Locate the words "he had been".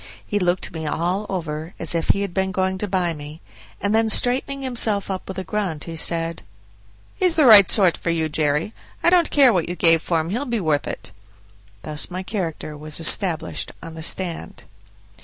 2.09-2.51